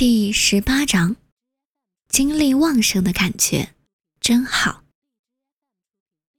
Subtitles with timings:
[0.00, 1.16] 第十八章，
[2.08, 3.74] 精力旺盛的感觉
[4.18, 4.82] 真好。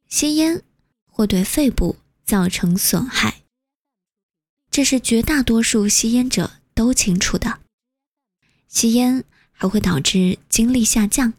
[0.10, 0.64] 吸烟
[1.06, 3.44] 会对肺部造成损害，
[4.72, 7.60] 这是绝大多数吸烟者都清楚的。
[8.68, 11.34] 吸烟还会导致精力下降，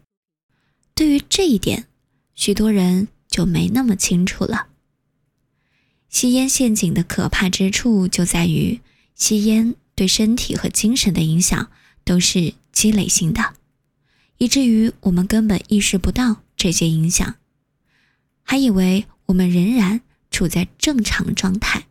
[0.95, 1.89] 对于这一点，
[2.33, 4.69] 许多人就没那么清楚了。
[6.07, 8.79] 吸烟陷阱的可怕之处就在于，
[9.13, 11.69] 吸烟对身体和精神的影响。
[12.03, 13.53] 都是积累性的，
[14.37, 17.35] 以至于我们根本意识不到这些影响，
[18.43, 21.87] 还以为我们仍然处在正常状态。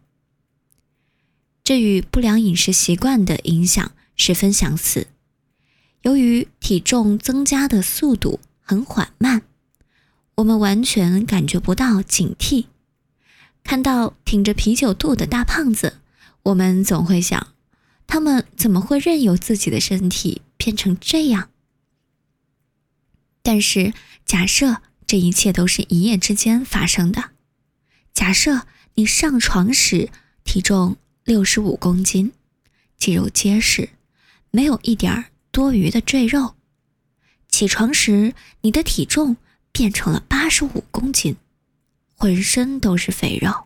[1.65, 5.06] 这与不良饮食习惯的影响十分相似。
[6.03, 9.42] 由于体重增加的速度很缓慢，
[10.34, 12.67] 我们完全感觉不到警惕。
[13.62, 16.01] 看到挺着啤酒肚的大胖子，
[16.42, 17.52] 我们总会想。
[18.06, 21.51] 他们怎么会任由自己的身体变成这样？
[23.42, 23.92] 但是，
[24.25, 27.30] 假设这一切都是一夜之间发生的，
[28.14, 30.11] 假设你上床时
[30.45, 32.33] 体重六十五公斤，
[32.97, 33.89] 肌肉结实，
[34.50, 36.55] 没有一点多余的赘肉；
[37.48, 39.36] 起床时你的体重
[39.73, 41.36] 变成了八十五公斤，
[42.14, 43.64] 浑身都是肥肉，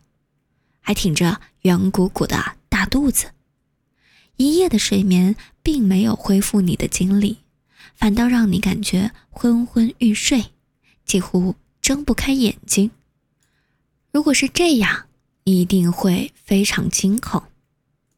[0.81, 3.33] 还挺着圆鼓鼓的大肚子。
[4.37, 7.39] 一夜的睡眠并没有恢复你的精力，
[7.95, 10.47] 反倒让你感觉昏昏欲睡，
[11.05, 12.91] 几乎睁不开眼睛。
[14.13, 15.07] 如果是这样，
[15.45, 17.45] 你一定会非常惊恐，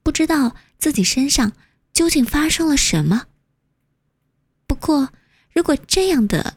[0.02, 1.52] 不知道自己身上
[1.92, 3.27] 究竟发生了什么。
[4.66, 5.12] 不过，
[5.52, 6.56] 如果这样的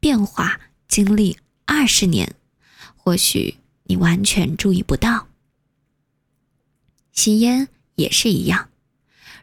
[0.00, 2.34] 变化经历二十年，
[2.96, 5.28] 或许你完全注意不到。
[7.12, 8.70] 吸烟也是一样。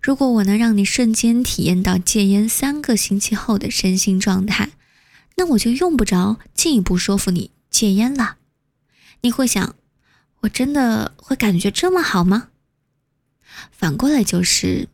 [0.02, 4.72] 如果我能让你瞬间体验到戒烟三个星期后的身心状态，
[5.36, 8.38] 那我就用不着进一步说服你戒烟了。
[9.22, 9.76] 你会想，
[10.42, 12.50] 我真的会感觉这么好吗？
[13.72, 14.88] 反过来就是，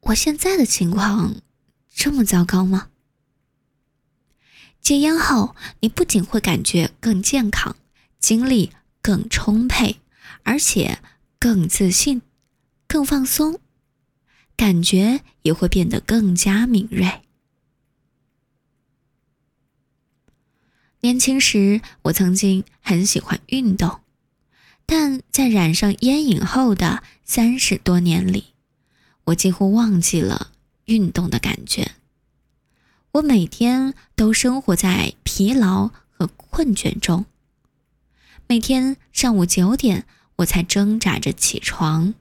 [0.00, 1.36] 我现在的情况
[1.94, 2.88] 这么糟糕吗？
[4.80, 7.76] 戒烟后，你不仅会感觉更健康，
[8.18, 10.00] 精力更充沛，
[10.42, 11.00] 而且
[11.38, 12.22] 更自信，
[12.88, 13.60] 更放松。
[14.60, 17.22] 感觉也会变得更加敏锐。
[21.00, 24.00] 年轻时，我曾经很喜欢运动，
[24.84, 28.52] 但在染上烟瘾后的三十多年里，
[29.24, 30.52] 我几乎忘记了
[30.84, 31.92] 运动的感觉。
[33.12, 37.24] 我每天都生活在疲劳和困倦中。
[38.46, 40.04] 每天上午九点，
[40.36, 42.12] 我才挣扎着起床，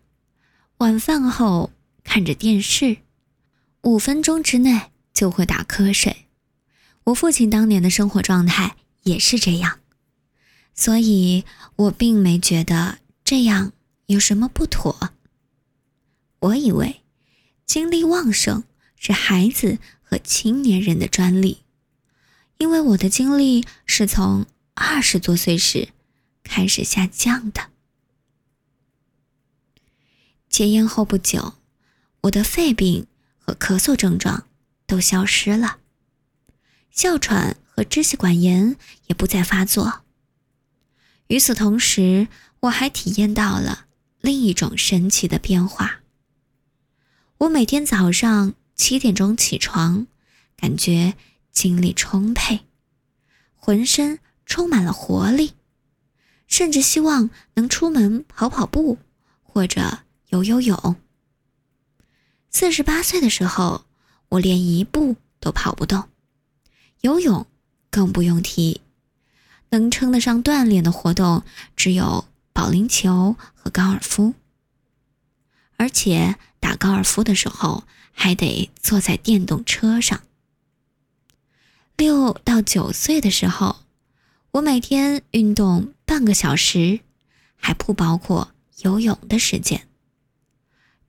[0.78, 1.72] 晚饭后。
[2.04, 2.98] 看着电视，
[3.84, 6.26] 五分钟之内就会打瞌睡。
[7.06, 9.80] 我父亲当年的生活状态也是这样，
[10.74, 11.46] 所以
[11.76, 13.74] 我并没觉得这样
[14.08, 15.12] 有什么不妥。
[16.40, 17.02] 我以为
[17.66, 18.64] 精力旺盛
[18.98, 21.64] 是孩子和青年人的专利，
[22.58, 25.90] 因为我的精力是从二十多岁时
[26.44, 27.70] 开始下降的。
[30.50, 31.59] 戒烟后不久。
[32.22, 33.07] 我的肺病
[33.38, 34.46] 和咳嗽症状
[34.85, 35.78] 都消失了，
[36.91, 38.75] 哮喘和支气管炎
[39.07, 40.02] 也不再发作。
[41.28, 42.28] 与此同时，
[42.62, 43.85] 我还体验到了
[44.19, 46.02] 另一种神奇的变化。
[47.38, 50.07] 我每天早上七点钟起床，
[50.57, 51.13] 感觉
[51.51, 52.62] 精力充沛，
[53.56, 55.53] 浑身充满了活力，
[56.47, 58.97] 甚至希望能出门跑跑步
[59.41, 60.00] 或者
[60.30, 60.97] 游游泳。
[62.52, 63.86] 四十八岁的时候，
[64.30, 66.10] 我连一步都跑不动，
[67.02, 67.46] 游泳
[67.90, 68.82] 更不用提。
[69.70, 71.44] 能称得上锻炼的活动
[71.76, 74.34] 只有保龄球和高尔夫，
[75.78, 80.24] 而且打高尔夫的时候还得坐在电动车上。
[81.98, 83.84] 六到九岁的时候，
[84.51, 87.01] 我每天运动半个小时，
[87.56, 89.88] 还不包括游泳的时间。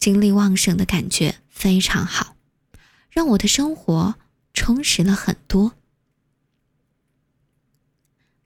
[0.01, 2.35] 精力旺盛的感觉非常好，
[3.11, 4.15] 让我的生活
[4.55, 5.75] 充实了很多。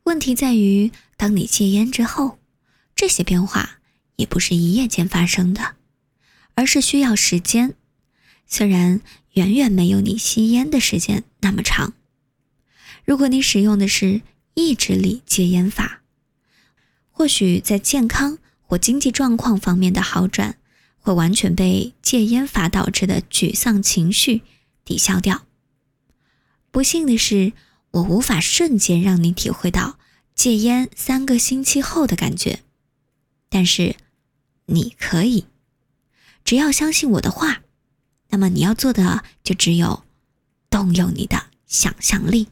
[0.02, 2.40] 问题在于，当你戒烟之后，
[2.96, 3.78] 这些变化
[4.16, 5.76] 也不是一夜间发生的，
[6.56, 7.76] 而是需要时间。
[8.46, 9.00] 虽然
[9.34, 11.94] 远远没有你吸烟的时间那么长。
[13.04, 14.22] 如果你使用的是
[14.54, 16.02] 意志力戒烟法，
[17.12, 20.58] 或许在健康或经济状况方面的好转。
[21.04, 24.40] 会完全被戒烟法导致的沮丧情绪
[24.86, 25.44] 抵消掉。
[26.70, 27.52] 不幸的是，
[27.90, 29.98] 我无法瞬间让你体会到
[30.34, 32.60] 戒烟三个星期后的感觉，
[33.50, 33.96] 但是
[34.64, 35.44] 你可以，
[36.42, 37.60] 只要相信我的话。
[38.30, 40.02] 那么你要做的就只有
[40.70, 42.48] 动用你的想象力。